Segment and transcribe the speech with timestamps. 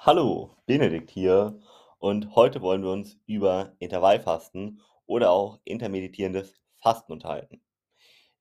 [0.00, 1.58] Hallo, Benedikt hier
[1.98, 7.60] und heute wollen wir uns über Intervallfasten oder auch intermittierendes Fasten unterhalten.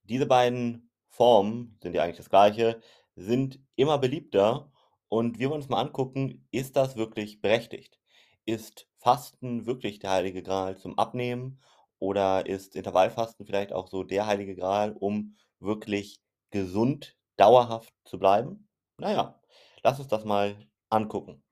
[0.04, 2.80] Diese beiden Formen sind ja eigentlich das gleiche,
[3.16, 4.72] sind immer beliebter
[5.10, 8.00] und wir wollen uns mal angucken, ist das wirklich berechtigt?
[8.46, 11.60] Ist Fasten wirklich der heilige Gral zum Abnehmen
[11.98, 16.22] oder ist Intervallfasten vielleicht auch so der heilige Gral, um wirklich
[16.52, 18.70] gesund dauerhaft zu bleiben?
[19.00, 19.42] Naja,
[19.82, 20.56] lass uns das mal
[20.90, 21.44] angucken.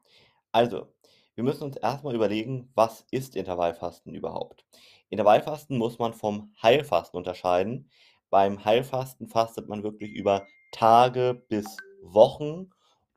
[0.55, 0.87] Also,
[1.33, 4.65] wir müssen uns erstmal überlegen, was ist Intervallfasten überhaupt?
[5.09, 7.89] Intervallfasten muss man vom Heilfasten unterscheiden.
[8.29, 11.65] Beim Heilfasten fastet man wirklich über Tage bis
[12.01, 12.69] Wochen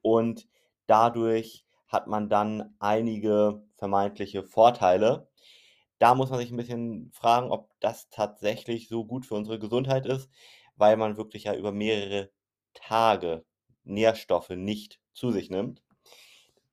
[0.03, 0.49] und
[0.89, 5.29] dadurch hat man dann einige vermeintliche Vorteile.
[6.01, 10.07] Da muss man sich ein bisschen fragen, ob das tatsächlich so gut für unsere Gesundheit
[10.07, 10.29] ist,
[10.75, 12.33] weil man wirklich ja über mehrere
[12.75, 13.45] Tage
[13.85, 15.85] Nährstoffe nicht zu sich nimmt.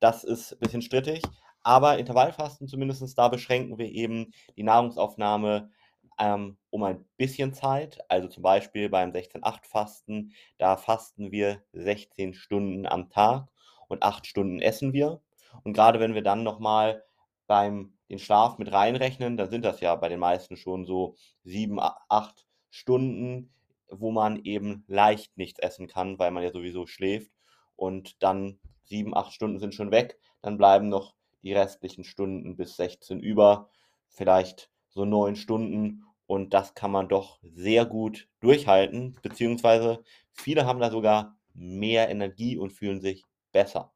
[0.00, 1.22] Das ist ein bisschen strittig,
[1.62, 5.70] aber Intervallfasten zumindest da beschränken wir eben die Nahrungsaufnahme
[6.18, 7.98] ähm, um ein bisschen Zeit.
[8.08, 13.48] Also zum Beispiel beim 16-8-Fasten, da fasten wir 16 Stunden am Tag
[13.88, 15.20] und 8 Stunden essen wir.
[15.64, 17.04] Und gerade wenn wir dann nochmal
[17.46, 21.78] beim den Schlaf mit reinrechnen, dann sind das ja bei den meisten schon so 7,
[21.80, 23.52] 8 Stunden,
[23.90, 27.32] wo man eben leicht nichts essen kann, weil man ja sowieso schläft.
[27.74, 32.76] Und dann sieben, acht Stunden sind schon weg, dann bleiben noch die restlichen Stunden bis
[32.76, 33.70] 16 über,
[34.08, 40.80] vielleicht so neun Stunden und das kann man doch sehr gut durchhalten, beziehungsweise viele haben
[40.80, 43.92] da sogar mehr Energie und fühlen sich besser.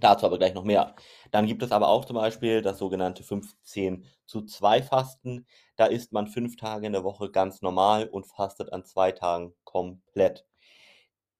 [0.00, 0.94] Dazu aber gleich noch mehr.
[1.30, 5.46] Dann gibt es aber auch zum Beispiel das sogenannte 15 zu 2 Fasten.
[5.76, 9.54] Da isst man fünf Tage in der Woche ganz normal und fastet an zwei Tagen
[9.64, 10.46] komplett.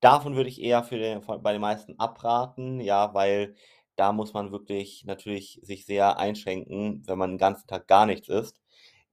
[0.02, 3.54] Davon würde ich eher für den bei den meisten abraten, ja, weil
[3.96, 8.28] da muss man wirklich natürlich sich sehr einschränken, wenn man 'n ganzen Tag gar nichts
[8.28, 8.62] isst.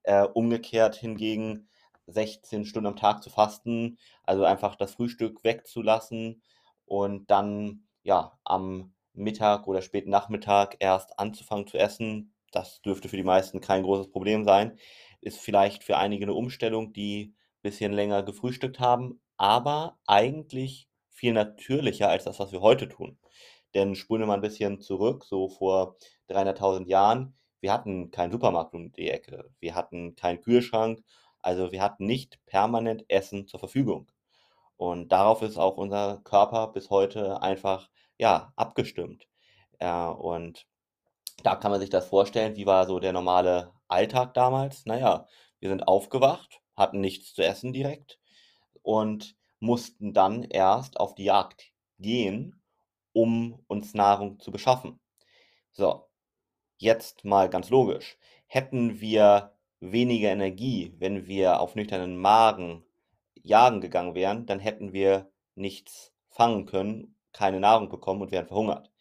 [0.03, 1.67] Äh, umgekehrt hingegen
[2.07, 6.41] 16 Stunden am Tag zu fasten, also einfach das Frühstück wegzulassen
[6.85, 13.17] und dann, ja, am Mittag oder späten Nachmittag erst anzufangen zu essen, das dürfte für
[13.17, 14.78] die meisten kein großes Problem sein.
[15.19, 17.35] Ist vielleicht für einige 'ne Umstellung, die
[17.67, 23.19] bisschen länger gefrühstückt haben, aber eigentlich viel natürlicher als das, was wir heute tun.
[23.73, 25.97] Denn spulen wir mal ein bisschen zurück, so vor
[26.29, 31.03] 300.000 Jahren, wir hatten keinen Supermarkt um die Ecke, wir hatten keinen Kühlschrank,
[31.41, 34.09] also wir hatten nicht permanent Essen zur Verfügung.
[34.77, 39.27] Und darauf ist auch unser Körper bis heute einfach, ja, abgestimmt.
[39.79, 40.66] Äh, und
[41.44, 44.85] da kann man sich das vorstellen, wie war so der normale Alltag damals?
[44.85, 45.27] Naja,
[45.59, 48.19] wir sind aufgewacht, hatten nichts zu essen direkt
[48.83, 52.61] und mussten dann erst auf die Jagd gehen,
[53.11, 54.99] um uns Nahrung zu beschaffen.
[55.71, 56.07] So,
[56.77, 58.17] jetzt mal ganz logisch.
[58.45, 62.85] Hätten wir weniger Energie, wenn wir auf nüchternen Magen
[63.44, 68.91] jagen gegangen wären, dann hätten wir nichts fangen können, keine Nahrung bekommen und wären verhungert.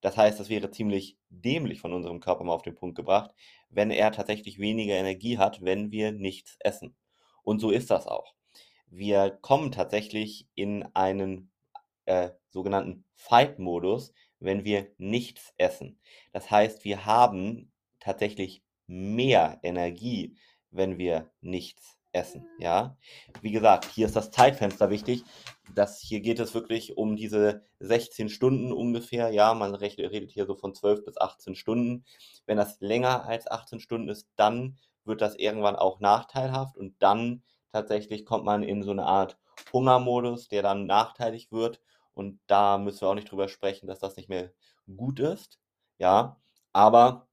[0.00, 3.32] Das heißt, das wäre ziemlich dämlich von unserem Körper mal auf den Punkt gebracht,
[3.68, 6.96] wenn er tatsächlich weniger Energie hat, wenn wir nichts essen.
[7.42, 8.34] Und so ist das auch.
[8.86, 11.50] Wir kommen tatsächlich in einen
[12.06, 16.00] äh, sogenannten Fight-Modus, wenn wir nichts essen.
[16.32, 17.70] Das heißt, wir haben
[18.00, 20.36] tatsächlich mehr Energie,
[20.70, 22.96] wenn wir nichts essen, ja?
[23.40, 25.22] Wie gesagt, hier ist das Zeitfenster wichtig.
[25.74, 30.56] Das hier geht es wirklich um diese 16 Stunden ungefähr, ja, man redet hier so
[30.56, 32.04] von 12 bis 18 Stunden.
[32.46, 37.42] Wenn das länger als 18 Stunden ist, dann wird das irgendwann auch nachteilhaft und dann
[37.72, 39.38] tatsächlich kommt man in so eine Art
[39.72, 41.80] Hungermodus, der dann nachteilig wird
[42.14, 44.52] und da müssen wir auch nicht drüber sprechen, dass das nicht mehr
[44.96, 45.58] gut ist,
[45.98, 46.40] ja?
[46.72, 47.28] Aber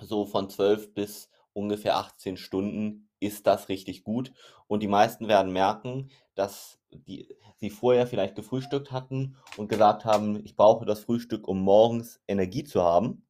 [0.00, 4.32] so von 12 bis ungefähr 18 Stunden ist das richtig gut.
[4.66, 10.44] Und die meisten werden merken, dass die, sie vorher vielleicht gefrühstückt hatten und gesagt haben,
[10.44, 13.24] ich brauche das Frühstück, um morgens Energie zu haben.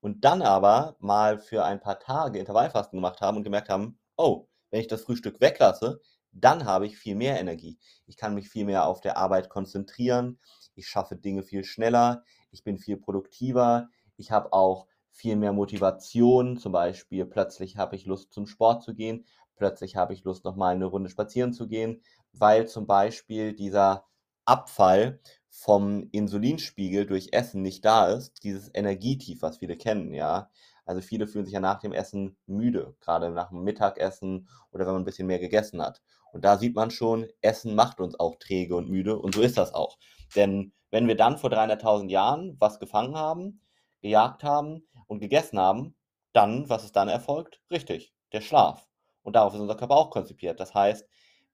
[0.00, 4.46] Und dann aber mal für ein paar Tage Intervallfasten gemacht haben und gemerkt haben, oh,
[4.70, 6.00] wenn ich das Frühstück weglasse,
[6.32, 7.78] dann habe ich viel mehr Energie.
[8.06, 10.38] Ich kann mich viel mehr auf der Arbeit konzentrieren.
[10.74, 12.22] Ich schaffe Dinge viel schneller.
[12.50, 13.88] Ich bin viel produktiver.
[14.16, 16.58] Ich habe auch viel mehr Motivation.
[16.58, 19.26] Zum Beispiel plötzlich habe ich Lust zum Sport zu gehen.
[19.56, 22.02] Plötzlich habe ich Lust, nochmal eine Runde spazieren zu gehen,
[22.32, 24.04] weil zum Beispiel dieser
[24.46, 25.20] Abfall
[25.50, 30.50] vom Insulinspiegel durch Essen nicht da ist, dieses Energietief, was viele kennen, ja.
[30.84, 34.92] Also viele fühlen sich ja nach dem Essen müde, gerade nach dem Mittagessen oder wenn
[34.92, 36.00] man ein bisschen mehr gegessen hat.
[36.32, 39.58] Und da sieht man schon, Essen macht uns auch träge und müde und so ist
[39.58, 39.98] das auch.
[40.36, 43.60] Denn wenn wir dann vor 300.000 Jahren was gefangen haben,
[44.00, 45.96] gejagt haben und gegessen haben,
[46.32, 47.60] dann, was ist dann erfolgt?
[47.70, 48.86] Richtig, der Schlaf.
[49.22, 50.60] Und darauf ist unser Körper auch konzipiert.
[50.60, 51.08] Das heißt,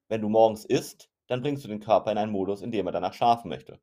[0.09, 2.91] wenn du morgens isst, dann bringst du den Körper in einen Modus, in dem er
[2.91, 3.79] danach schlafen möchte.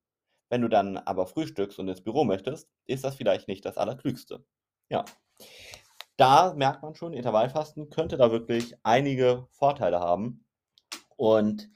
[0.49, 4.45] Wenn du dann aber frühstückst und ins Büro möchtest, ist das vielleicht nicht das Allerklügste.
[4.89, 5.05] Ja.
[6.17, 10.45] Da merkt man schon, Intervallfasten könnte da wirklich einige Vorteile haben.
[11.17, 11.71] Und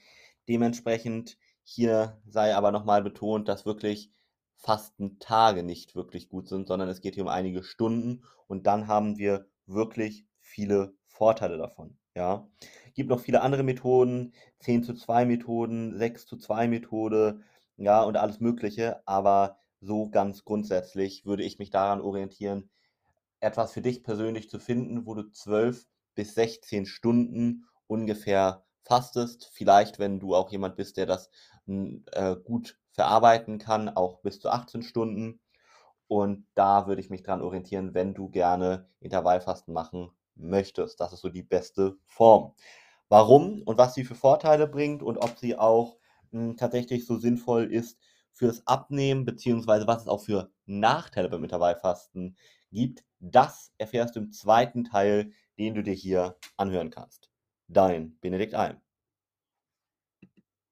[0.47, 4.11] dementsprechend hier sei aber nochmal betont, dass wirklich
[4.57, 9.17] Fastentage nicht wirklich gut sind, sondern es geht hier um einige Stunden und dann haben
[9.17, 11.97] wir wirklich viele Vorteile davon.
[12.15, 12.47] Ja,
[12.93, 17.41] gibt noch viele andere Methoden, 10 zu 2 Methoden, 6 zu 2 Methode,
[17.77, 22.69] ja, und alles Mögliche, aber so ganz grundsätzlich würde ich mich daran orientieren,
[23.41, 25.85] etwas für dich persönlich zu finden, wo du 12
[26.15, 29.49] bis 16 Stunden ungefähr fastest.
[29.53, 31.29] Vielleicht, wenn du auch jemand bist, der das
[31.67, 35.41] äh, gut verarbeiten kann, auch bis zu 18 Stunden.
[36.07, 40.99] Und da würde ich mich dran orientieren, wenn du gerne Intervallfasten machen möchtest.
[40.99, 42.53] Das ist so die beste Form.
[43.09, 45.97] Warum und was sie für Vorteile bringt und ob sie auch
[46.31, 47.99] mh, hm, tatsächlich so sinnvoll ist
[48.31, 52.35] fürs Abnehmen, beziehungsweise was es auch für Nachteile beim Intervallfasten
[52.71, 57.31] gibt, das erfährst du im zweiten Teil, den du dir hier anhören kannst.
[57.67, 58.81] Dein Benedikt Alm.